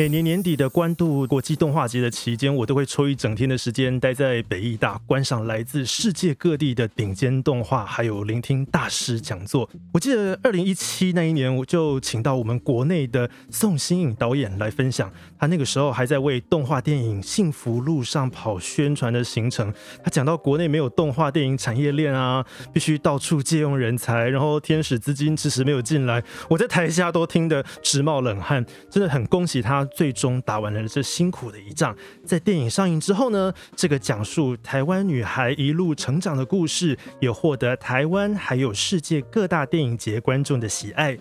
[0.00, 9.68] 每年年底的关渡国际动画节的期间，我都会抽一整天的时间待在北艺大，观赏来自世界各地的顶尖动画，还有聆听大师讲座。
[9.92, 19.70] 我记得二零一七那一年，我就请到我们国内的宋新颖导演来分享，他那个时候还在为动画电影《幸福路上》跑宣传的行程。
[20.02, 22.42] 他讲到国内没有动画电影产业链啊，
[22.72, 29.86] 必须到处借用人才，然后天使资金迟迟没有进来，我在台下都听得直冒冷汗，真的很恭喜他。
[29.94, 31.94] 最终打完了这辛苦的一仗，
[32.24, 41.18] 在电影上映之后呢，这个讲述台湾女孩一路成长的故事，也获得台湾还有世界各大电影节观众的喜爱。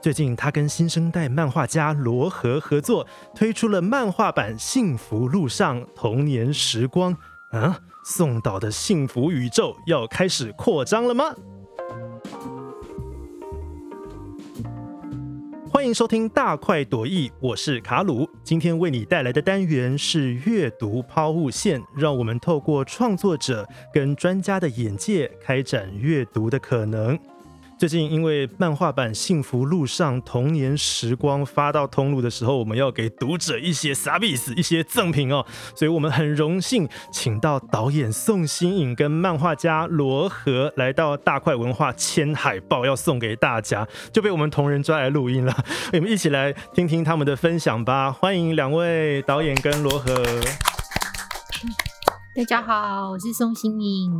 [0.00, 7.14] 最近，他跟新生代漫画家罗和合作，推出了漫画版《幸福路上童年时光》。
[7.58, 11.34] 啊，宋岛的幸福宇宙要开始扩张了吗？
[15.84, 18.26] 欢迎收听大快朵颐，我是卡鲁。
[18.42, 27.18] 今天为你带来的单元是阅读抛物线，让我们透过创作者跟专家的眼界，开展阅读的可能。
[27.84, 35.44] 最近因为漫画版《幸福路上童年时光》发到通路的时候，我们要给读者一些 service 一些赠品哦，
[35.76, 45.54] 所以我们很荣幸请到导演宋新颖跟漫画家罗和来到大块文化签海报，要送给大家，就被我们同仁抓来录音了。
[45.92, 48.10] 我们一起来听听他们的分享吧。
[48.10, 50.24] 欢迎两位导演跟罗和。
[52.34, 54.10] 大家好，我是宋新颖。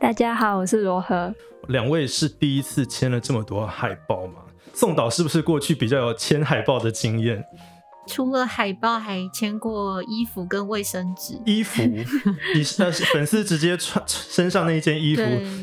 [0.00, 1.30] 大家好，我是罗和。
[1.68, 4.40] 两位是第一次签了这么多海报吗？
[4.72, 7.44] 宋导是不是过去比较有签海报的经验？
[8.10, 11.40] 除了海报，还签过衣服跟卫生纸。
[11.46, 12.04] 衣服，你
[12.78, 15.22] 那是粉丝直接穿身上那一件衣服，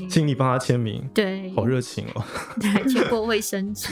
[0.09, 1.05] 请你帮他签名。
[1.13, 2.23] 对，好热情哦。
[2.61, 3.89] 还签过卫生纸。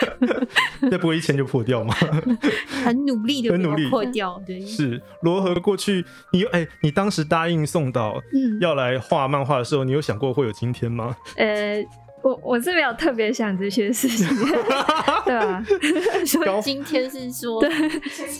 [0.80, 1.94] 那不会一签就破掉吗？
[2.82, 4.40] 很努力的，很努力破掉。
[4.46, 8.22] 对，是罗和过去，你哎，你当时答应宋导
[8.60, 11.14] 要来画漫画的时候，你有想过会有今天吗？
[11.36, 11.84] 呃。
[12.26, 14.26] 我我是没有特别想这些事情，
[15.24, 15.64] 对吧？
[16.26, 17.62] 所以今天是说，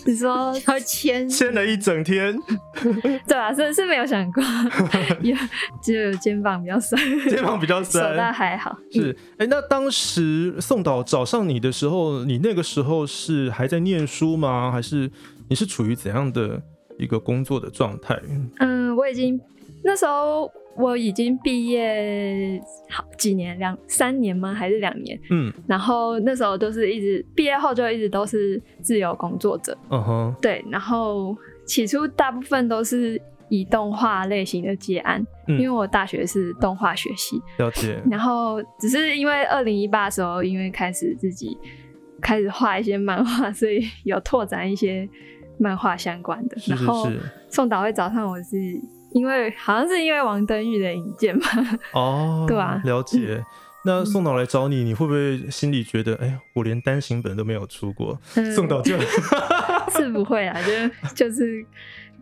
[0.05, 2.37] 你说 要签签了一整天，
[3.29, 3.55] 对吧？
[3.55, 4.43] 是是没有想过，
[5.81, 8.77] 只有肩膀比较酸，肩膀比较酸，手那还好。
[8.91, 14.73] 是，哎，那当时宋导找上你的时候，你那个时候是还在念书吗？
[14.73, 15.09] 还是
[15.49, 16.61] 你是处于怎样的
[16.99, 18.21] 一个工作的状态？
[18.59, 19.41] 嗯，我已经
[19.85, 20.51] 那时候。
[20.79, 22.61] 我已经毕业
[22.91, 24.53] 好几年，两三年吗？
[24.53, 25.19] 还是两年？
[25.31, 29.77] 嗯，然后那时候都是一直毕业后就一直都是自由工作者。
[29.91, 30.65] 嗯哼，对。
[30.71, 37.41] 然后起初大部分都是以动画类型的接案，因为我大学是动画学系。
[37.59, 38.03] 了解。
[38.11, 41.57] 然后只是因为二零一八的时候，因为开始自己
[42.21, 45.09] 开始画一些漫画，所以有拓展一些
[45.59, 46.57] 漫画相关的。
[46.67, 47.09] 然后
[47.49, 48.79] 宋导会找上我是。
[49.17, 51.49] 因为好像是因为王登玉的引荐吧，
[51.93, 52.83] 哦， 对吧？
[52.85, 53.43] 了解。
[53.83, 58.21] 那宋导来找你，你会不会心里觉得，哎，我连单行本都没有出过，
[58.55, 58.95] 宋导就
[59.97, 61.65] 是不会啊，就就是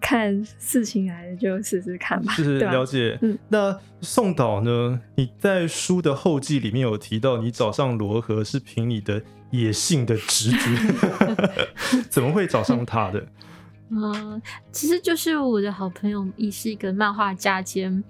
[0.01, 2.33] 看事情来了就试试看吧。
[2.37, 3.19] 就是了解。
[3.23, 5.01] 嗯，那宋导呢？
[5.17, 10.59] 你在书的后记里面有提到，你找上罗和是凭你的野性的直觉，
[12.09, 13.27] 怎么会找上他的？
[13.95, 18.03] 嗯，其实就是我的好朋友，也是一个漫画家兼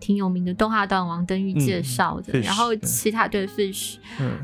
[0.00, 2.38] 挺有名的动画导演王登玉介绍的。
[2.40, 3.96] 然后其他对 fish，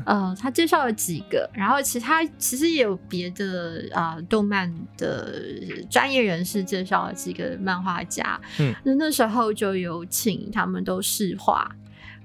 [0.05, 5.33] 呃，他介绍了几个，然后其他其实也有别的啊，动漫的
[5.89, 8.39] 专业人士介绍了几个漫画家。
[8.59, 11.69] 嗯，那那时候就有请他们都试画。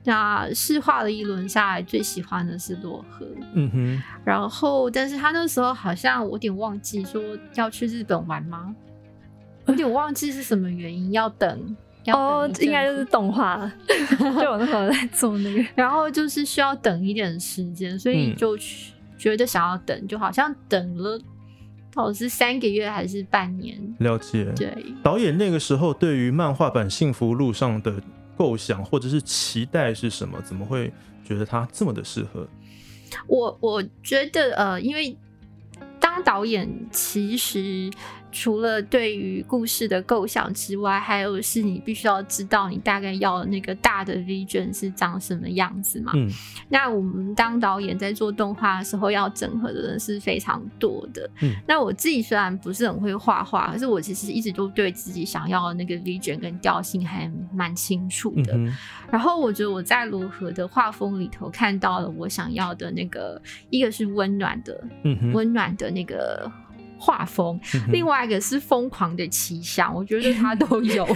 [0.05, 3.27] 那试画了一轮下来，最喜欢的是洛河。
[3.55, 4.03] 嗯哼。
[4.25, 7.23] 然后，但是他那时候好像我有点忘记说
[7.55, 8.75] 要去日本玩吗？
[9.67, 11.77] 有点忘记是什么原因要等。
[12.07, 13.71] 哦，应该就是动画。
[13.87, 18.57] 就我那时候在做那个， 然后就是需要等一点时间，所以就
[19.19, 21.21] 觉得想要等，就好像等了，
[21.95, 23.79] 到底是三个月还是半年？
[23.99, 24.51] 了解。
[24.57, 24.75] 对。
[25.03, 28.03] 导演那个时候对于漫画版《幸福路上》的。
[28.41, 30.41] 构想或者是期待是什么？
[30.41, 30.91] 怎么会
[31.23, 32.49] 觉得他这么的适合？
[33.27, 35.15] 我我觉得呃，因为
[36.01, 37.91] 当导演其实。
[38.33, 46.13] 除了对于故事的构想之外，还有是你必须要知道你大概要那个大的 vision 是长什么样子嘛？
[46.15, 46.31] 嗯，
[46.69, 51.29] 那我们当导演在做动画的时候，要整合的人是非常多的。
[51.43, 58.59] 嗯，那我自己虽然不是很会画画，可是我其实一直都对自己想要的那个 vision 跟调性还蛮清楚的。
[59.11, 63.41] 然后我觉得我在罗河的画风里头看到了我想要的那个，
[63.71, 66.51] 一个是温暖的，嗯温暖的那个。
[67.03, 67.59] 画风，
[67.91, 71.07] 另外一个是疯狂的奇想，我觉得他 都有。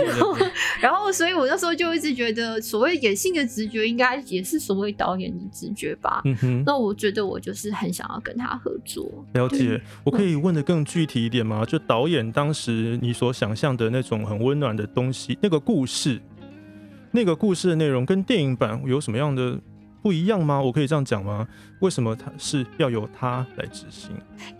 [0.80, 6.20] 然后，所以我那时候就一直觉得，所谓野性的直觉，应该也是所谓导演的直觉吧。
[6.26, 6.62] 嗯哼。
[6.66, 9.24] 那我觉得我就是很想要跟他合作。
[9.32, 11.64] 了解，我可以问的更具体一点吗？
[11.64, 16.20] 就导演当时你所想象的那种很温暖的东西，那个故事，
[17.12, 19.58] 那个故事的内容跟电影版有什么样的？
[20.04, 20.60] 不一样吗？
[20.60, 21.48] 我可以这样讲吗？
[21.80, 24.10] 为什么他是要由他来执行？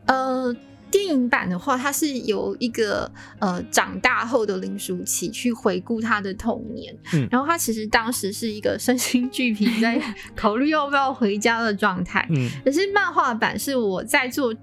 [0.06, 0.50] 呃，
[0.91, 10.00] 电影版的话，它是由一个呃长大后的林淑琪去回顾他的童年，嗯，然后他其实当时是一个身心俱疲，在
[10.35, 14.55] 考虑要不要回家的状态， 嗯，可是漫画版是我在做。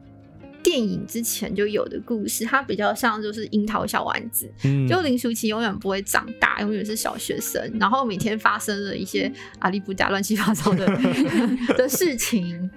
[0.63, 4.51] 电影之前就有的故事，它比较像就是樱桃小丸子，
[4.89, 10.85] 就林淑琪永远不会长大，永远是小学生，然后每天发生了一些阿里不加乱七八糟的
[11.77, 12.69] 的事情。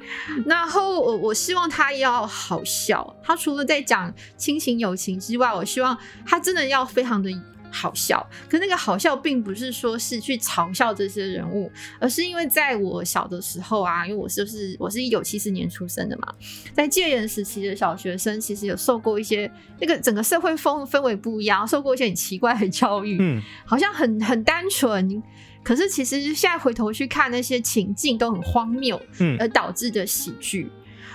[0.47, 5.97] 然后我我希望他要好笑，他除了在讲亲情友情之外，我希望
[6.27, 7.31] 他真的要非常的。
[7.75, 11.69] 好笑，可那个好笑并不是说是去嘲笑这些人物，
[11.99, 16.33] 而是因为在我小的时候啊，因为我就是我是一九七四年出生的嘛，
[16.73, 19.51] 在戒严时期的小学生，其实有受过一些
[19.81, 25.21] 那个整个社会风氛围不一样，受过一些很奇怪的教育，嗯，好像很很单纯，
[25.65, 30.71] 可是其实现在回头去看那些情境都很荒谬，嗯，而导致的喜剧。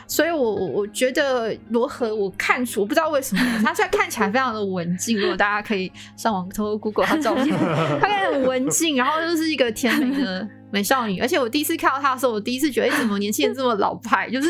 [0.08, 5.20] 所以，我我我觉得罗河，我看出我不知道为什么，他现在看起来非常的文静。
[5.20, 10.48] 如果大家可以上网偷偷 Google 他照片，他看起来很文静，然后又是一个甜美的。
[10.72, 14.30] 美少女，而且我第一次看到她的时候，我第一次觉得，哎，怎么年轻人这么老派？
[14.32, 14.48] 就是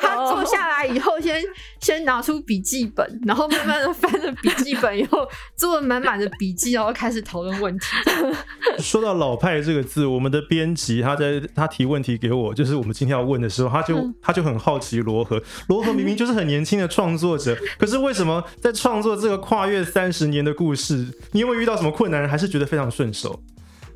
[0.00, 1.42] 她坐下来以后，先
[1.80, 5.26] 先拿出笔记本，然后慢慢的翻着笔记本，以后
[5.56, 7.86] 做了满满的笔记，然后开始讨论问题。
[8.78, 23.42] 说到老派这个字，我们的编辑他在他提问题给我，就是我们今天要问的时候，他就他就很好奇罗河，罗河明明就是很年轻的创作者，可是为什么在创作这个跨越三十年的故事，你有没有遇到什么困难，还是觉得非常顺手？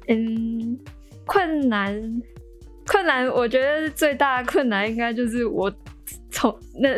[0.08, 0.78] 嗯。
[1.26, 2.22] 困难，
[2.86, 5.72] 困难，我觉得最大的困难应该就是我
[6.30, 6.88] 从那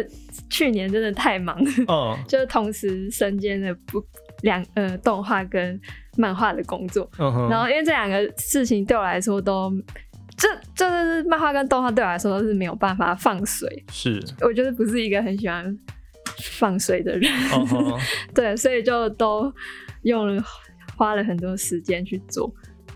[0.48, 1.56] 去年真的太忙，
[1.88, 4.02] 哦， 就是同时身兼的不
[4.42, 5.78] 两呃动画跟
[6.16, 9.72] 漫画的工作，然后因为这两个事情对我来说都，
[10.36, 15.76] 这就是漫画跟动画对我来说都是没有办法放水，是，我觉得不是一个很喜欢
[16.58, 17.30] 放水的人，
[18.34, 19.52] 对，所以就都
[20.02, 20.42] 用了
[20.96, 22.52] 花了很多时间去做，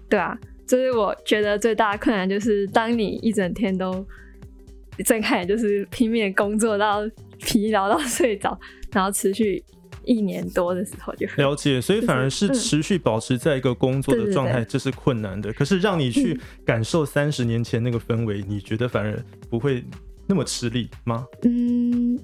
[0.09, 0.37] 对啊。
[0.69, 4.07] 就是我觉得最大的困难，就是当你一整天都
[5.05, 7.01] 睁开眼，就是拼命工作到
[7.39, 8.57] 疲劳到睡着，
[8.93, 9.65] 然后持续
[10.05, 11.81] 一年多的时候，就了解。
[11.81, 15.53] 所以反而是持续保持在一个工作的状态，这是困难的。
[15.55, 19.19] 可是让你去感受三十年前那个氛围，你觉得反而
[19.49, 19.83] 不会
[20.27, 21.27] 那么吃力吗？
[21.45, 22.19] 嗯。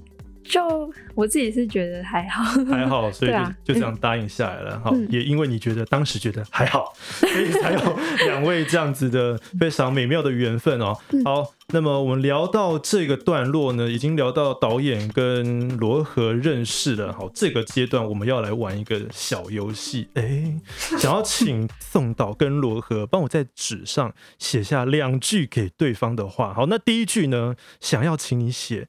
[0.47, 4.79] 就我自己是觉得还好， 还好，所以就就这样答应下来了。
[4.79, 10.95] 好，也因为你觉得当时觉得还好， 所以才有两位这样子的非常美妙的缘分哦。
[11.23, 17.11] 好，那么我们聊到这个段落呢，已经聊到导演跟罗河认识了。
[17.11, 20.09] 好，这个阶段我们要来玩一个小游戏。
[20.13, 20.59] 哎，
[20.99, 26.53] 想要请宋导跟罗和帮我在纸上写下两句给对方的话。
[26.53, 28.87] 好，那第一句呢，想要请你写。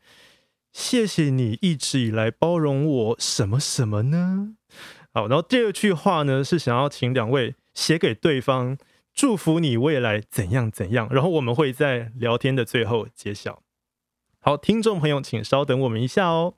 [0.79, 4.57] 谢谢你一直以来包容我什么什么呢？
[5.15, 8.77] 好，然后第二句话呢是想要请两位写给对方，
[9.15, 11.09] 祝福你未来怎样怎样。
[11.11, 13.63] 然后我们会在聊天的最后揭晓。
[14.39, 16.57] 好，听众朋友，请稍等我们一下哦。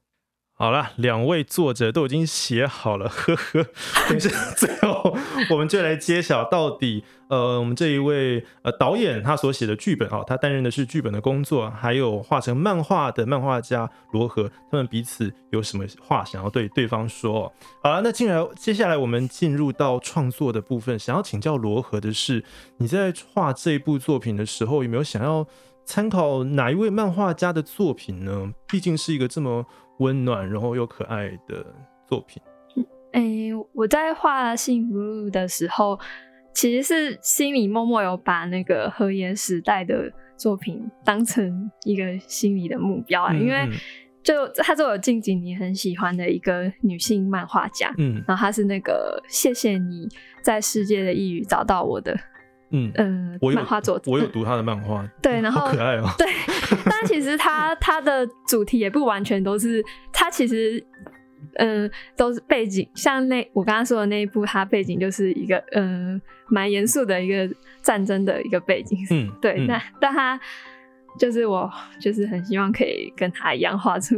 [0.60, 3.64] 好了，两位作者都已经写好了， 呵呵。
[4.10, 5.16] 等下最后
[5.50, 17.52] 我们就来揭晓到底，呃，我们这一位呃导演他所写的剧本啊，他担任的是剧本的工作，还有画成漫画的漫画家罗和，他们彼此有什么话想要对对方说？
[17.80, 22.42] 好了，那进来接下来我们进入到创作的部分，想要请教罗和的是，
[22.78, 25.46] 你在画这一部作品的时候，有没有想要
[25.84, 28.52] 参考哪一位漫画家的作品呢？
[28.66, 29.64] 毕竟是一个这么。
[29.98, 31.64] 温暖，然后又可爱的
[32.06, 32.42] 作品。
[33.12, 33.22] 哎，
[33.72, 35.98] 我在画《幸福路》的时候，
[36.52, 43.32] 其实是心里默默有把那个和颜时代的作品当成一个心理的目标啊。
[43.32, 43.68] 因为
[44.22, 50.06] 就他是我近几年很喜欢的一个女性漫画家，嗯，然后她是那个谢谢你
[50.42, 52.14] 在世界的一隅找到我的。
[52.70, 56.26] 嗯嗯，漫画作者，我有读他的漫画，对，然后可爱哦，对，
[57.00, 60.84] 但其实他他的主题也不完全都是，他其实
[61.58, 67.48] 嗯都是背景，像那我刚刚说的那一部，他背景就是一个嗯蛮严肃的一个
[67.82, 70.38] 战争的一个背景，嗯，对，那但他
[71.18, 74.16] 就是我就是很希望可以跟他一样画出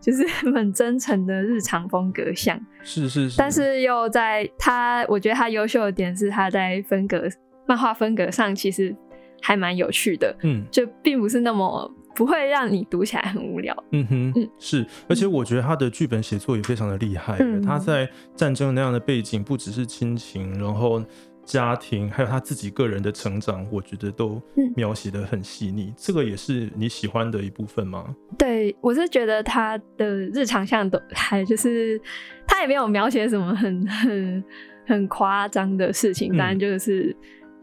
[0.00, 7.28] 就是很真诚的日常风格像，是是是，但是又在他，我觉得他优秀的点是他在风格
[7.66, 8.96] 漫画风格上其实
[9.42, 21.02] 还蛮有趣的，嗯，就并不是那么不会让你读起来很无聊，嗯哼，嗯是，而且我觉得他的剧本写作也非常的厉害，他在战争那样的背景，不只是亲情，然后。
[21.42, 24.40] 家庭还有他自己个人的成长，我觉得都
[24.76, 25.92] 描写的很细腻。
[25.96, 28.14] 这个也是你喜欢的一部分吗？
[28.38, 32.00] 对，我是觉得他的日常像都还就是
[32.46, 34.44] 他也没有描写什么很 很
[34.86, 37.16] 很夸张的事情，当然就是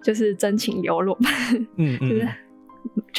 [0.04, 1.18] 就是真情流露，
[1.78, 2.16] 嗯嗯，就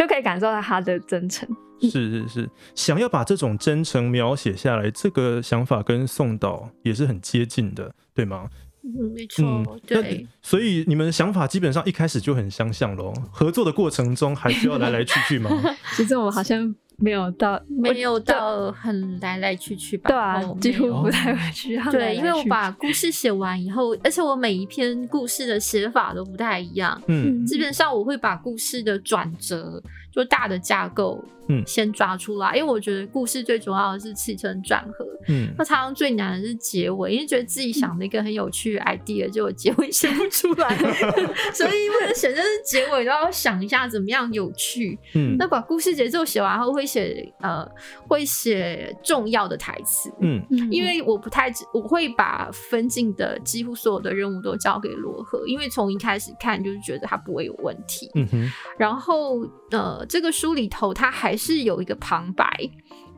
[0.06, 1.48] 可以感受到他的真诚。
[1.80, 8.48] 是是是，想要把这种真诚描写下来，这个想法跟宋导也是很接近的，对吗？
[8.82, 13.12] 嗯，没错，对，所以你们想法基本上一开始就很相像喽。
[13.30, 15.50] 合作的过程中还需要来来去去吗？
[15.94, 20.08] 其实我们好像没有到，没有到很来来去去吧。
[20.10, 21.76] 对啊， 几乎不太会去。
[21.90, 27.00] 对，因为我把故事写完以后，而且我每一篇故事的写法都不太一样。
[27.06, 29.82] 嗯，基本上我会把故事的转折。
[30.10, 40.74] 就大的架构，嗯，先抓出来，因为我觉得故事最重要的是起承转合，嗯，那常常最难的是结尾，因为觉得自己想了一个很有趣的 idea，结果结尾写不出来，
[41.54, 47.64] 所以为了写这是结尾，都要想一下怎么样有趣，嗯，那把故事节奏写完后，会写呃，
[48.08, 59.98] 会写重要的台词，嗯，因为我不太，我会把分镜的几乎所有的任务都交给罗赫，因为从一开始看就是觉得他不会有问题，嗯哼，然后呃。
[60.08, 62.48] 这个书里头，他还是有一个旁白，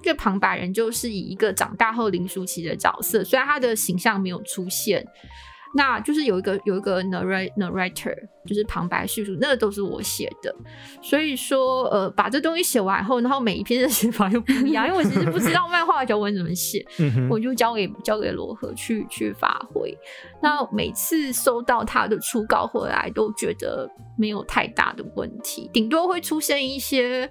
[0.03, 5.07] 这个旁白人就是以一个长大后林淑琪的角色，虽然他的形象没有出现。
[5.77, 8.17] 那就是有一个有一个 narrator，
[8.47, 10.55] 就是旁白叙述，那个都是我写的。
[11.03, 16.85] 所以说，呃，把这东西写完后，然后每一篇的写法又不一样，因为我其实不知道 漫画脚本怎么写，
[17.29, 19.97] 我就交给交给罗和去去发挥。
[20.43, 27.31] 那每次收到他的初稿回来，都觉得没有太大的问题，顶多会出现一些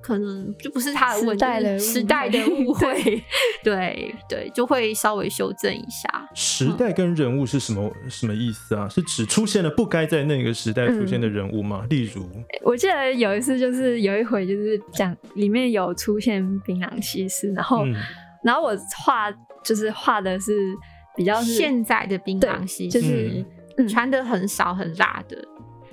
[0.00, 3.22] 可能就不是他的问题，时代的误 会，
[3.64, 6.28] 对对，就会稍微修正一下。
[6.34, 7.74] 时代跟人物是什么？
[7.74, 8.88] 什么什么意思啊？
[8.88, 11.86] 是指出现了不该在那个时代出现的人物吗？
[11.90, 12.28] 例如，
[12.62, 17.84] 我记得有一次，就是有一回，就是讲里面有出现槟榔西施，然后，
[18.44, 19.32] 然后我画
[19.64, 20.52] 就是画的是
[21.16, 25.36] 比较现在的槟榔西施，就是穿的很少很辣的。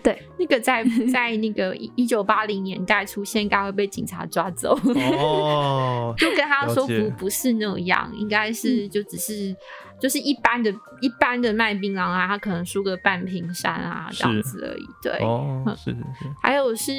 [0.04, 4.78] 对，那个在 在那个一九八零年代出现，应该会被警察抓走。
[5.18, 9.56] 哦， 就跟他说不不是那样，应该是就只是。
[10.02, 14.86] 就是一般的、一般的卖槟榔啊，他可能输个半瓶山啊这样子而已。
[15.02, 16.26] 对，哦，是是是。
[16.42, 16.92] 还有是，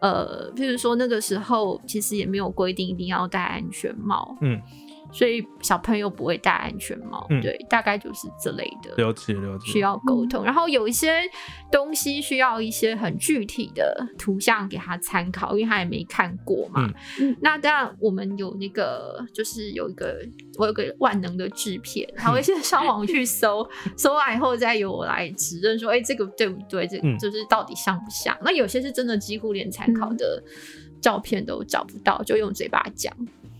[0.00, 4.36] 呃，譬如说那个时候其实也没有规定一定要戴安全帽。
[4.42, 4.60] 嗯。
[5.12, 8.94] 所以小朋友不会戴安全帽，对，大概就是这类的。
[8.96, 9.72] 了解了解。
[9.72, 11.22] 需要沟通，然后有一些
[11.70, 16.90] 东西需要一些很具体的图像给他参考，因为他也没看过嘛。
[17.20, 17.36] 嗯。
[17.40, 20.18] 那当然，我们有那个，就是有一个，
[20.58, 26.86] 我有个万能的制片，他会先上网去搜，搜完以后再由我来指认说，哎，这个对不对？
[26.86, 28.36] 这就是到底像不像？
[28.42, 30.42] 那有些是真的几乎连参考的
[31.00, 33.12] 照片都找不到，就用嘴巴讲。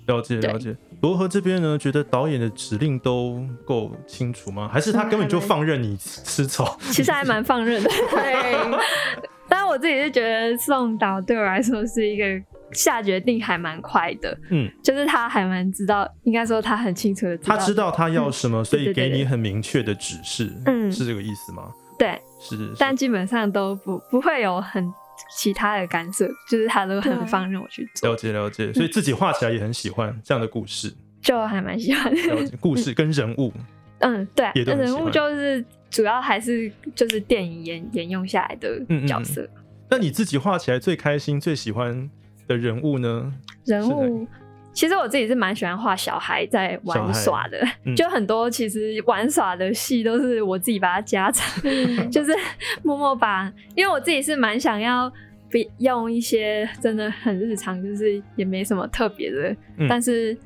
[0.06, 0.76] 了解了解。
[1.02, 4.68] 罗和这边呢，觉得导演的指令都够清楚吗？
[4.72, 6.76] 还是他根本就放任你吃草？
[6.90, 7.90] 其实还蛮放任的。
[8.10, 8.80] 对，
[9.48, 12.25] 但是我自己是觉得宋导对我来说是一个
[12.72, 14.36] 下决定还蛮快的。
[14.50, 20.52] 嗯，就是他还蛮知道，应该说他很清楚的，他知道他要什么，所以给你很明确的指示。
[20.66, 21.70] 嗯，是这个意思吗？
[21.98, 22.72] 对，是。
[22.78, 24.92] 但基本上都不不会有很。
[25.30, 28.11] 其他的干涉，就是他都很放任我去做。
[28.11, 32.12] 了解了解，所以自己画起来也很喜欢这样的故事，就还蛮喜欢。
[32.12, 33.52] 了解故事跟人物，
[33.99, 39.49] 嗯，对，人物就是主要还是就是电影沿沿用下来的角色。
[39.88, 42.11] 那你自己画起来最开心、最喜欢
[42.46, 43.32] 的人物呢？
[43.64, 44.26] 人物。
[44.76, 47.59] 其实我自己是蛮喜欢画小孩在玩耍的，
[47.97, 51.62] 就很多其实玩耍的戏都是我自己把它加长，
[52.12, 52.30] 就是
[52.83, 55.11] 默默把，因为我自己是蛮想要
[55.49, 59.56] 比用一些真的很日常，就是也没什么特别的，
[59.88, 60.37] 但是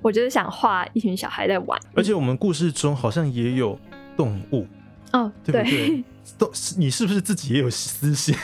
[0.00, 3.76] 我就是想画一群小孩在玩，而且我们故事中好像也有
[4.16, 4.68] 动物。
[5.12, 6.04] 哦，对不对？
[6.38, 8.34] 都你是不是自己也有私心？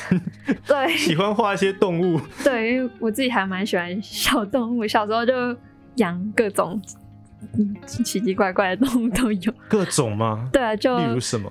[0.66, 2.20] 对， 喜欢画一些动物。
[2.44, 5.56] 对，因为我自己还蛮喜欢小动物，小时候就
[5.96, 6.80] 养各种
[7.86, 9.52] 奇奇怪怪的动物都有。
[9.68, 10.48] 各种吗？
[10.52, 11.50] 对啊，就例如什么？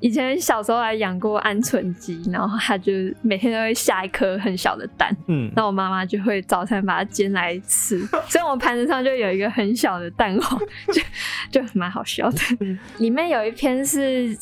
[0.00, 10.58] 以前小时候还养过鹌鹑鸡，然后它就每天都会下一颗很小的蛋，嗯，那我妈妈就会早餐把它煎来吃，所以我盘子上就有一个很小的蛋黄，
[10.92, 12.38] 就就蛮好笑的。
[12.98, 14.36] 里面有一篇是，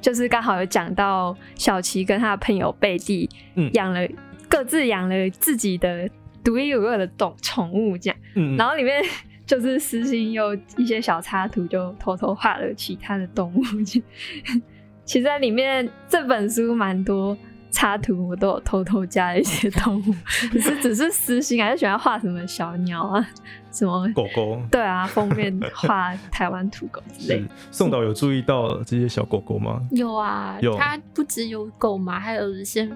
[0.00, 3.28] 就是刚好有讲到小琪跟他的朋友贝蒂，
[3.72, 4.00] 养了
[4.48, 6.08] 各自养了自己的
[6.42, 9.02] 独一无二的动宠物，这样，嗯，然后里面。
[9.50, 13.60] 就是私心又一些小插图，就偷偷画了其他的动物。
[15.04, 17.36] 其实在里面这本书蛮多
[17.70, 20.14] 插图，我都有偷偷加了一些动物，
[20.52, 23.28] 只是只是私心，还是喜欢画什么小鸟啊，
[23.70, 24.60] 什么狗狗。
[24.70, 27.44] 对啊，封面 画台湾土狗之类。
[27.70, 29.80] 宋导有注意到这些小狗狗吗？
[29.90, 30.76] 有啊，有。
[30.76, 32.88] 它不只有狗嘛，还有一些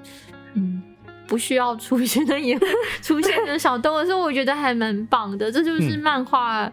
[0.54, 0.83] 嗯。
[1.26, 2.54] 不需要出现的也
[3.00, 5.50] 出现的小动物，所以我觉得还蛮棒的。
[5.50, 6.71] 这就是漫画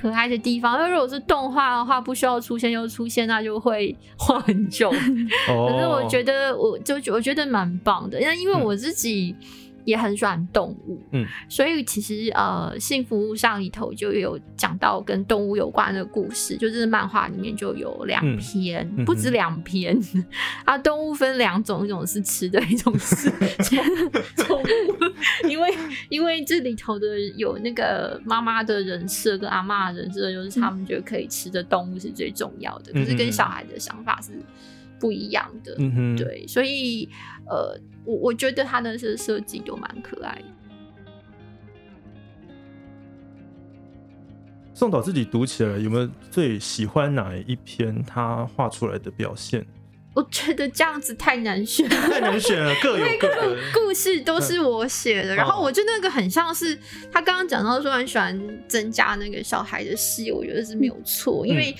[0.00, 0.78] 可爱的地方。
[0.78, 4.90] 那如果是动画的话，不需要出现又出现，那就会 画很久。
[5.46, 9.34] 可是我觉得，我就我觉得蛮棒的，因为因为我自己。
[9.88, 19.98] 也很喜欢动物，嗯，所以其实呃，《幸福上》里头就有讲到跟动物有关的故事，就是漫画里面就有两篇，不止两篇。
[20.66, 20.76] 啊。
[20.76, 23.30] 动物分两种，一种是吃的，一种是
[24.36, 24.66] 宠物。
[25.48, 25.74] 因为
[26.10, 34.32] 因为这里头的有那个妈妈的人设跟阿妈的人设，就是他们觉得可以吃的动物是最重要的，可是跟小孩的想法是
[35.00, 35.74] 不一样的，
[36.16, 37.08] 对，所以
[37.46, 37.78] 呃。
[38.04, 40.44] 我我觉得他的设设计都蛮可爱的。
[44.72, 49.66] 宋导自己读起来有没有最喜欢哪一篇他画出来的表现？
[50.14, 52.74] 我觉得这样子太难选，太难选了。
[52.82, 56.76] 各有各的故事都是我写的，然后我觉得那个很像是
[57.12, 58.36] 他刚刚讲到说很喜欢
[58.66, 61.46] 增加那个小孩的戏，我觉得是没有错。
[61.46, 61.72] 因为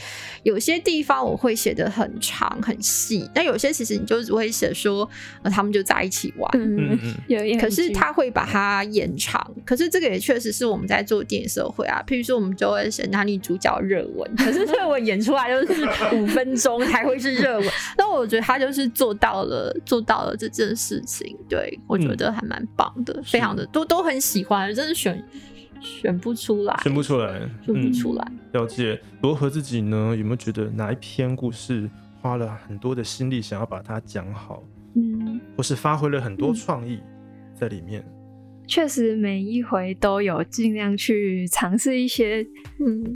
[0.44, 5.08] 有些地方我会写的很长很细，但有些其实你就只会写说
[5.52, 7.58] 他们就在一起玩，嗯嗯，有。
[7.58, 12.00] 可是他会把它延长，可是这个也确实是我们在做电影社会啊。
[12.06, 18.17] 譬如说我们就会写男女主角热吻，可是热吻演出来就是五分钟才会是热吻，那我。
[18.18, 25.22] 我觉得他就是做到了，做到了这件事情，对我觉得还蛮棒的，非常的都都很喜欢，真的选
[25.80, 28.32] 选不出来，选不出来，选不出来。
[28.52, 31.88] 了解罗和自己呢，有没有觉得哪一篇故事
[32.20, 34.62] 花了很多的心力想要把它讲好？
[34.96, 36.98] 嗯，或是发挥了很多创意
[37.54, 38.04] 在里面？
[38.66, 42.46] 确实每一回都有尽量去尝试一些
[42.84, 43.14] 嗯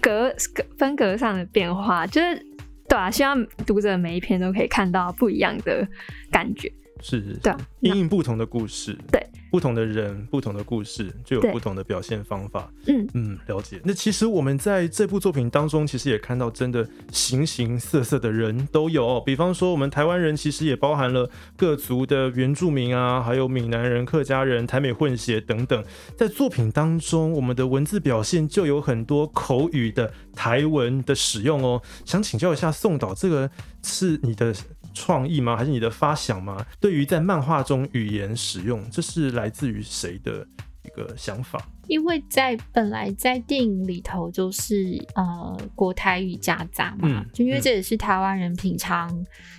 [0.00, 2.51] 格格风格上的变化，就是。
[2.92, 5.88] 对啊，希望读者每一篇都可以看到不一样的
[6.30, 6.70] 感觉。
[7.00, 7.50] 是是，对，
[7.80, 12.72] 因应不同的故事，对，不同的人，不同的故事，就有不同的表现方法。
[12.86, 13.78] 嗯嗯，了解。
[13.84, 19.20] 那其实我们在这部作品当中，其实也看到真的形形色色的人都有。
[19.20, 25.84] 比方说，我们台湾人其实也包含了各族的原住民啊，还有闽南人、客家人、台美混血等等。
[26.16, 31.82] 在作品当中，我们的文字表现就有很多口语的台文的使用哦。
[32.06, 33.50] 想请教一下宋导，这个
[33.82, 34.54] 是你的？
[34.94, 35.56] 创意吗？
[35.56, 36.64] 还是你的发想吗？
[36.80, 40.46] 对于在漫画中语言使用，这是来自于谁的
[40.84, 41.60] 一个想法？
[41.88, 49.10] 因为在本来在电影里头就是呃国台语夹杂嘛，就因为这也是台湾人平常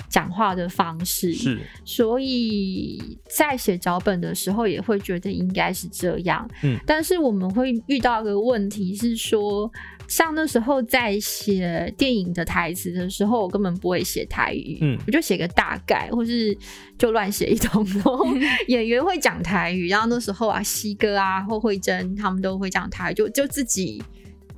[0.09, 6.49] 讲话的方式，是，所以在写脚本的时候也会觉得应该是这样。
[6.63, 9.71] 嗯，但是我们会遇到一个问题是说。
[10.07, 16.55] 像那时候在写电影的台词的时候，我根本不会写台语，嗯，我就写个大概，或是
[16.97, 17.85] 就乱写一通。
[18.67, 24.03] 演员会讲台语，然后那时候啊，西哥啊或慧珍他们都会讲台语，就就自己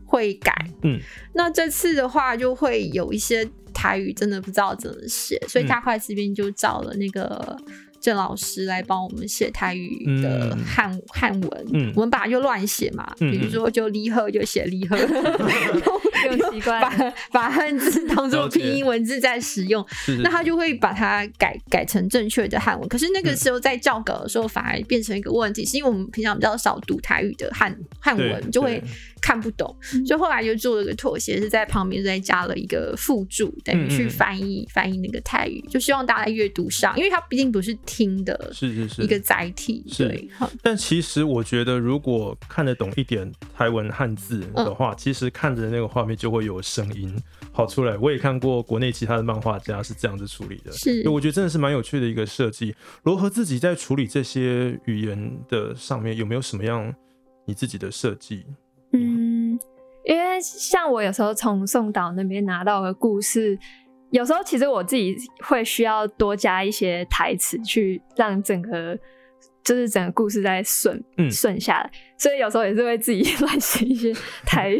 [0.06, 0.54] 会改。
[0.84, 1.00] 嗯，
[1.34, 7.58] 那这次的话就会有一些台语真的不知道怎么写，所以大块这边就找了那个。
[8.06, 16.80] 郑老师来帮我们写台语的汉汉文，我们本来就乱写嘛，比如说就离合就写离合，用习惯。
[16.86, 16.94] 把
[17.32, 19.84] 把汉字当做拼音文字在使用，
[20.22, 22.88] 那他就会把它改改成正确的汉文。
[22.88, 28.80] 可是那个时候在教稿的时候，反而变成一个问题，是因为我们平常比较少读台语的汉汉文，就会
[29.22, 29.76] 看不懂，
[30.06, 37.74] 所以后来就做了个妥协，是在旁边再加了一个附注，等于去翻译翻译那个泰语，就希望大家阅读上，因为它毕竟不是。
[37.86, 40.28] 听的是是是一个载体，对。
[40.62, 47.16] 但其实我觉得，如果看得懂一点台文汉字的话，其实看着那个画面就会有声音
[47.54, 47.96] 跑出来。
[47.98, 51.08] 我也看过国内其他的漫画家是这样子处理的，是。
[51.08, 52.76] 我觉得真的是蛮有趣的一个设计。
[53.04, 56.94] 罗和自己在处理这些语言的上面，有没有什么样
[57.46, 58.46] 你自己的设计？
[58.98, 59.60] 嗯，
[60.06, 63.58] 因为像我有时候从宋导那边拿到的故事。
[64.12, 68.98] 有时候其实我自己会需要多加一些台词，去让整个
[69.62, 74.14] 就是整个故事在顺顺下来，所以有时候也是会自己 乱写一些
[74.46, 74.80] 台语，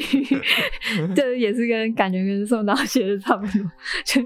[1.14, 3.70] 这也是跟感觉跟宋导写的差不多，
[4.06, 4.22] 就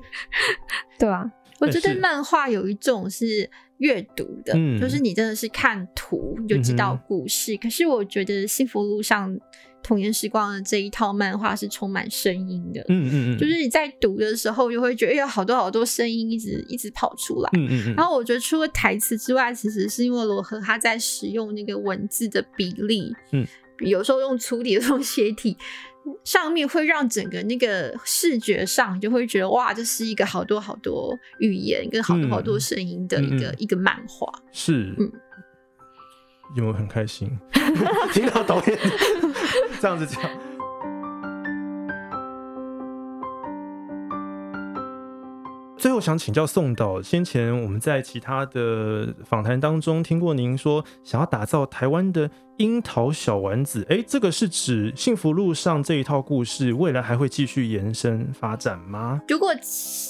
[1.00, 1.26] 对吧？
[1.60, 9.40] 我觉得漫画有一种是阅读的，就是你真的是看图就知道故事，可是我觉得幸福路上。
[9.82, 17.96] 童年时光的这一套漫画是充满声音的，嗯嗯嗯，就是你在读的时候就会觉得有好多好多声音一直一直跑出来，嗯嗯嗯。
[17.96, 23.48] 然后我觉得除了台词之外，其实是因为罗和他在使用那个文字的比例，嗯，
[23.80, 25.58] 有时候用粗体，有时候斜体，
[26.24, 35.12] 上面会让整个那个视觉上就会觉得哇，这是一个好多好多语言跟好多好多声音的一个一个漫画，是，嗯。
[36.56, 37.30] 有没有很开心？
[38.12, 38.80] 听到导演
[39.80, 40.20] 这样子讲。
[45.80, 59.22] 最后想请教宋导，先前我们在其他的访谈当中听过您说想要打造台湾的樱桃小丸子，哎，这个是指幸福路上这一套故事未来还会继续延伸发展吗？
[59.30, 59.54] 如果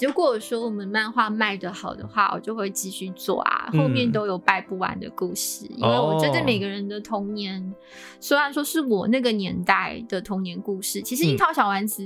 [0.02, 7.72] 如果说我们漫画卖得好的话，我就会继续做啊，后面都有掰不完的故事，因为我觉得每个人的童年，
[8.20, 12.04] 虽然说是我那个年代的童年故事，其实樱桃小丸子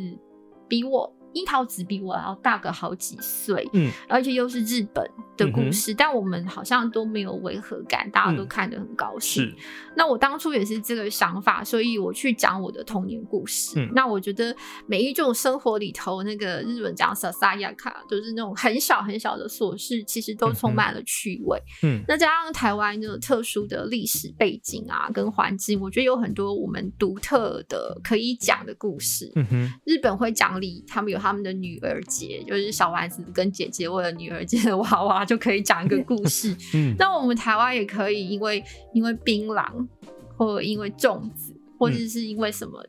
[0.68, 1.10] 比我。
[1.34, 5.04] 樱桃子比我要大个好几岁，嗯，而且又是日本
[5.36, 9.44] 的故事，但我们好像都没有违和感，大家都看得很高兴。
[9.44, 9.56] 是，
[9.98, 13.80] 那我当初也是这个想法，所以我去讲我的童年故事。
[13.80, 21.60] 嗯，那我觉得每一种生活里头，那个日本讲萨萨亚卡，就是那种很小很小的琐事，其实都充满了趣味。
[21.82, 29.32] 嗯，那加上台湾那种特殊的历史背景啊，跟环境，我觉得有很多我们独特的可以讲的故事。
[29.36, 31.23] 嗯哼，日本会讲理，他们有。
[31.24, 36.54] 他们的女儿节就是小丸子跟姐姐为了女儿节的娃娃就可以讲一个故事。
[36.76, 38.62] 嗯，那我们台湾也可以，因为
[38.94, 39.88] 因为槟榔，
[40.36, 42.86] 或因为粽子，或者是因为什么，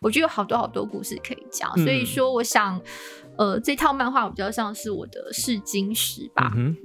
[0.00, 1.76] 我觉得有好多好多故事可以讲。
[1.78, 2.80] 所以说，我想，
[3.36, 6.52] 呃，这套漫画比较像是我的试金石吧。
[6.54, 6.76] 嗯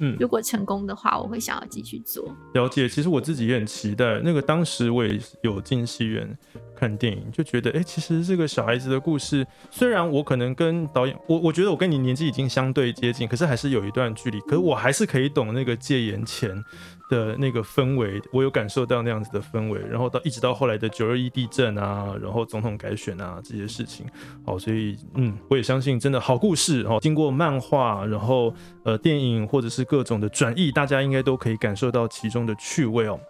[0.00, 2.34] 嗯，如果成功的话，我会想要继续做。
[2.54, 4.20] 了解，其实我自己也很期待。
[4.24, 6.36] 那个当时我也有进戏院。
[6.82, 16.50] 看电影就觉得，哎，其实这个小孩子的故事，虽然我可能跟导演，我我觉得我跟你年纪已经相对接近，可是还是有一段距离，可是我还是可以懂那个戒严前
[17.08, 24.04] 的那个氛围，我有感受到那样子的氛围，然后到一直到后来的九二一地震啊，然后总统改选啊这些事情，
[24.44, 33.20] 好，所以嗯，我也相信真的好故事哦，经过漫画，然后呃电影或者是各种的转译，大家应该都可以感受到其中的趣味哦。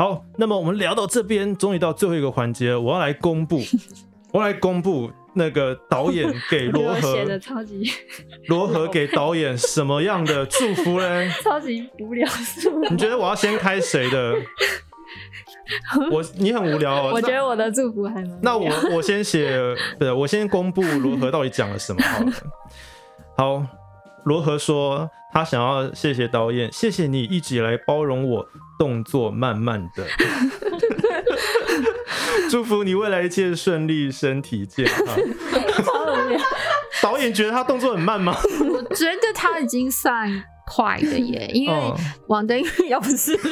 [0.00, 3.60] 好，那么我们聊到这边，终于到最后一个环节，我要来公布，
[4.32, 7.84] 我要来公布那个导演给罗和 写的超级
[8.48, 11.28] 罗和给导演什么样的祝福呢？
[11.44, 12.26] 超级无聊，
[12.90, 14.36] 你觉得我要先开谁的？
[16.10, 17.10] 我你很无聊哦。
[17.12, 18.38] 我觉得我的祝福还蛮……
[18.40, 19.54] 那我我先写，
[19.98, 22.32] 对，我先公布罗和到底讲了什么好了。
[23.36, 23.66] 好，
[24.24, 28.48] 罗和说他想要谢谢导演，谢谢你一直以来包容我。
[28.78, 30.06] 动作慢慢的，
[32.48, 35.06] 祝福你未来一切顺利，身体健康。
[37.02, 38.34] 导演觉得他动作很慢吗？
[38.70, 41.74] 我觉得他已经算快的耶，因为
[42.28, 43.36] 王登玉要不是。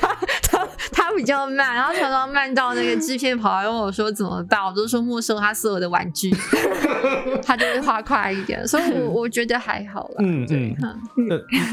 [0.00, 0.16] 他
[1.16, 6.30] 比较慢，然后常常慢到那个制片跑来问我说怎么办，我都说没收他所有的玩具，
[7.42, 10.16] 他就会画快一点，所以我我觉得还好了。
[10.18, 10.76] 嗯嗯，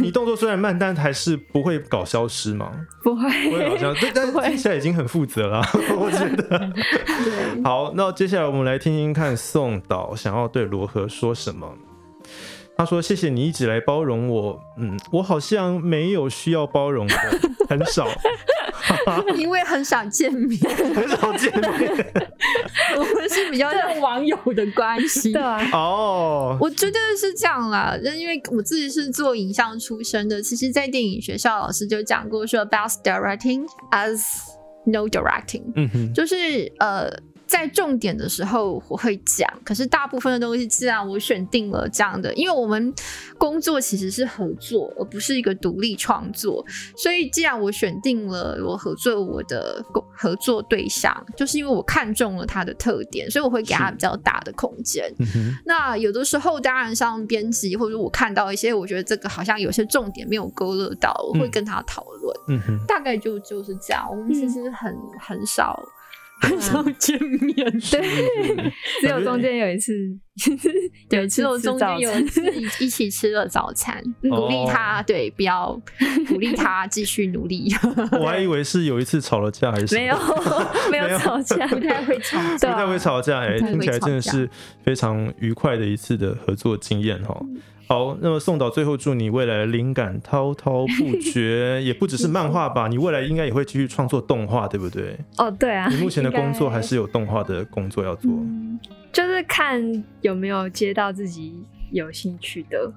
[0.02, 2.72] 你动作虽然慢，但还是不会搞消失吗？
[3.04, 5.62] 不会，不会搞消失， 但听起来已经很负责了，
[6.00, 6.72] 我觉得。
[7.64, 11.68] 好，那接下来我们来听听看宋导想要对罗和说什么。
[12.76, 17.16] 他说：“谢谢你一直来包容我，嗯，我好像没有需要包容的，
[17.70, 18.08] 很少，
[19.36, 20.60] 因为很少见面，
[20.94, 22.14] 很少见面，
[22.98, 25.42] 我们是比较像网友的关系，对。
[25.42, 34.22] 啊，哦，我觉得是这样啦，因为我自己是做影像出身的，其实，在电影学校老师就讲过说，best directing as
[34.86, 37.10] no directing，嗯哼，就是呃。”
[37.54, 42.92] 在重点的时候我会讲，可是大部分的东西既然我选定了这样的，因为我们
[43.38, 46.66] 工作其实是合作，而不是一个独立创作，
[46.98, 49.86] 所以既然我选定了我合作我的
[50.18, 55.14] 合作对象，就是因为我看中了他的特点，所以我会给他比较大的空间。
[55.64, 62.60] 那有的时候当然像编辑或者我看到一些，我觉得这个好像有些重点没有勾勒到，我会跟他讨论。
[62.88, 65.80] 大概就就是这样，我们其实很很少。
[66.50, 69.94] 很少见面，对，只有中间有一次，
[71.10, 72.42] 对，只有中间有一次
[72.84, 75.80] 一起吃了早餐，鼓励他，对，不要
[76.28, 77.74] 鼓励他继续努力。
[78.20, 80.18] 我还以为是有一次吵了架，还是没有，
[80.92, 84.50] 没有吵架，不太会吵，不太会吵架，哎，听起来真的是
[84.84, 87.40] 非常愉快的一次的合作经验哈。
[87.88, 92.88] 好，那么宋导最后祝你未来灵感滔滔不绝，也不只是漫画吧？
[92.90, 95.18] 你未来应该也会继续创作动画，对不对？
[95.38, 95.88] 哦，对啊。
[95.90, 98.32] 你目前的工作还是有动画的工作要做，
[99.12, 101.54] 就是看有没有接到自己
[101.92, 102.92] 有兴趣的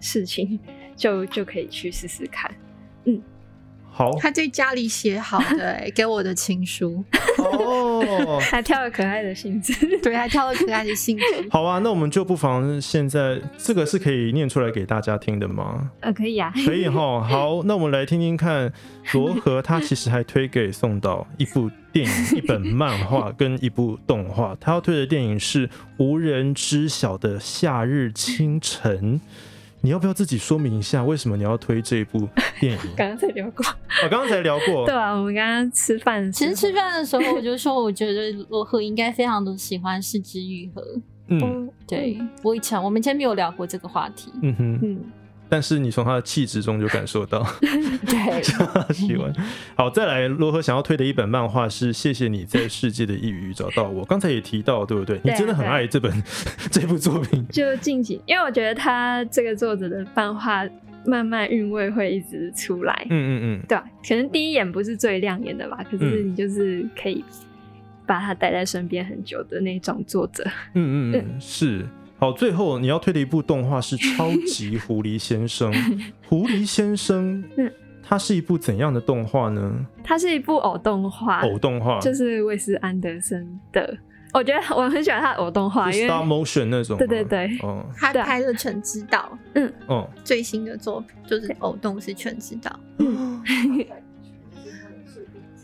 [0.00, 0.58] 事情，
[0.96, 2.52] 就就可以去试试看。
[3.04, 3.22] 嗯。
[3.96, 7.02] 好，他在家里写好的给我的情书
[7.38, 11.24] 哦， 还挑了可爱的信纸，对，还挑了可爱的信纸。
[11.48, 15.90] 好啊，那我们就不妨现在这个是可以念出来给大家听的吗？
[16.00, 17.22] 呃，可以啊，可以哈。
[17.24, 18.70] 好，那我们来听听看，
[19.14, 24.54] 罗和他其实还推给宋导一部电影、一本漫画跟一部动画。
[24.60, 29.18] 他要推的电影是《无人知晓的夏日清晨》。
[29.82, 32.28] 你要不要自己说明一下，为什么你要推这一部
[32.60, 32.78] 电影？
[32.96, 33.64] 刚刚才聊过，
[34.02, 34.86] 我刚刚才聊过。
[34.86, 40.82] 对啊，我们刚刚吃饭，其实吃饭的时候我就说，我觉得罗和应该非常的喜欢《四之愈合》。
[41.28, 44.32] 嗯，对，我以前我们以前没有聊过这个话题。
[44.42, 45.00] 嗯哼，嗯。
[45.48, 47.46] 但是你从他的气质中就感受到，
[48.06, 48.42] 对，
[48.92, 49.32] 喜欢。
[49.76, 54.02] 好，再来，罗和想要推的一本漫画是《谢谢你在世界的一隅找到我》。
[54.06, 55.20] 刚才也提到，对不对？
[55.22, 56.12] 你真的很爱这本
[56.70, 57.46] 这部作品。
[57.48, 60.64] 就近几，因为我觉得他这个作者的漫画
[61.04, 63.06] 慢慢韵味会一直出来。
[63.08, 63.78] 嗯嗯嗯，对，
[64.08, 67.24] 可能第一眼不是最亮眼的吧，可是你就是可以
[68.04, 70.44] 把他带在身边很久的那种作者。
[70.74, 71.86] 嗯嗯嗯，是。
[72.18, 75.72] 好，最后你要推的一部动画是《超级狐狸先生》。
[76.26, 77.70] 狐狸先生，嗯，
[78.02, 79.86] 它是一部怎样的动画呢？
[80.02, 83.96] 它是一部偶动画，偶动画就是魏斯安德森的。
[84.32, 86.96] 我觉得 我很喜欢他的偶动画，因为 star motion 那种。
[86.96, 92.70] 对对对，哦，他拍的《全知道》，嗯，哦，最新的作品就是偶动是《全知道》。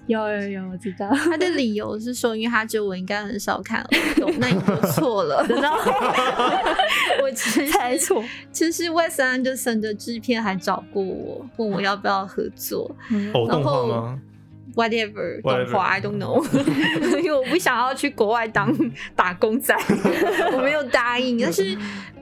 [0.07, 1.09] 有有有，我知道。
[1.15, 3.87] 他的理由是说，因为他觉得我应该很少看
[4.17, 5.45] 懂，那你就错了。
[5.49, 5.69] 真的，
[7.23, 8.23] 我其实猜错。
[8.51, 12.95] 其实 Wes Anderson 的制片还找过我，问我要不要合作。
[13.33, 14.19] 偶动画吗
[14.75, 16.45] ？Whatever 动画，I don't know。
[17.19, 18.75] 因为我不想要去国外当
[19.15, 19.75] 打工仔，
[20.53, 21.39] 我没有答应。
[21.41, 21.77] 但是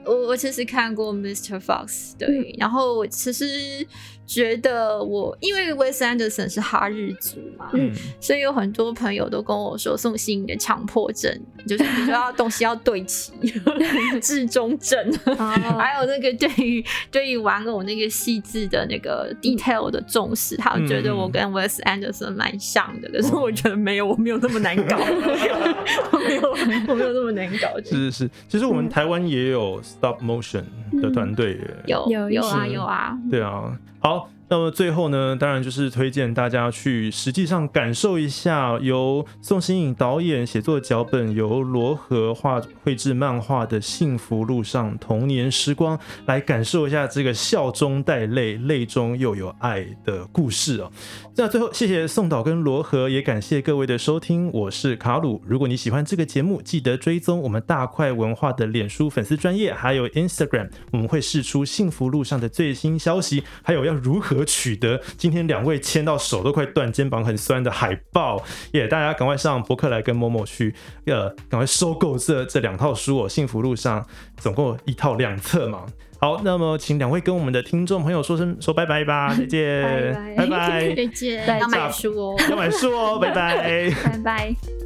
[0.05, 1.59] 我我其实看过 Mr.
[1.59, 3.85] Fox，对，然后我其实。
[4.33, 11.37] 觉得我因为 Wes Anderson 是哈日族嘛，嗯，所以有很多朋友都跟我说宋欣的强迫症，
[11.77, 13.31] 就是你说要东西要对齐，
[14.21, 14.97] 至中正，
[15.37, 24.97] 还有那个对于对于玩偶那个细致的那个 detail 的重视，他们觉得我跟 Wes Anderson 蛮像的，可是我觉得没有，我没有那么难搞，
[26.11, 26.51] 我没有
[26.89, 27.79] 我没有那么难搞。
[27.85, 28.11] 是。
[28.11, 30.63] 是是，其实我们台湾也有 stop motion
[31.01, 33.77] 的团队，有有有啊有啊，对啊。
[33.99, 50.91] 好，那么最后呢，当然就是推荐大家去实际上感受一下由宋新颖导演写作脚本，由罗和画绘制漫画的《幸福路上童年时光》，来感受一下这个笑中带泪、泪中又有爱的故事哦。
[51.37, 54.51] 那最后，谢谢宋导跟罗和，也感谢各位的收听。
[54.51, 55.41] 我是卡鲁。
[55.47, 68.43] 如果你喜欢这个节目，记得追踪我们大块文化的脸书粉丝专业，还有 Instagram，我们会试出幸福路上的最新消息，还有要如何取得今天两位牵到手都快断、肩膀很酸的海报。
[68.71, 70.73] 也大家赶快上博客来跟某某去，
[71.05, 73.29] 呃，赶快收购这这两套书哦。
[73.29, 74.05] 幸福路上
[74.37, 75.85] 总共一套两册嘛。
[76.19, 84.80] 好，那么请两位跟我们的听众朋友说声说拜拜吧，再见，拜拜， 再见，要买书哦，要买书哦，拜拜，拜拜。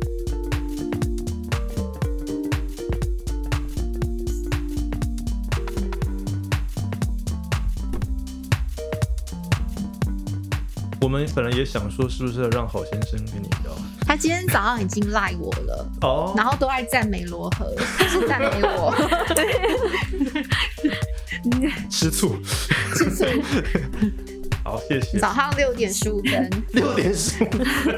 [11.06, 13.72] 我们本来也想说，是不是要让郝先生跟你聊？
[14.08, 17.72] 他今天早上已经赖我了，哦，然后都爱赞美罗河，
[18.10, 18.92] 是赞美我。
[21.92, 22.36] 吃醋，
[22.96, 23.24] 吃醋。
[24.66, 25.20] 好，谢谢。
[25.20, 27.96] 早上六点十五分，六点十五分。